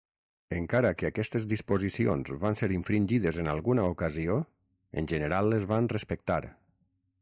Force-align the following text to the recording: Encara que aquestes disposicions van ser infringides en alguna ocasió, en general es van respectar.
Encara 0.59 0.91
que 1.01 1.09
aquestes 1.11 1.45
disposicions 1.51 2.33
van 2.45 2.57
ser 2.63 2.71
infringides 2.79 3.39
en 3.45 3.53
alguna 3.55 3.87
ocasió, 3.93 4.41
en 5.03 5.15
general 5.15 5.59
es 5.63 5.73
van 5.75 5.95
respectar. 5.99 6.45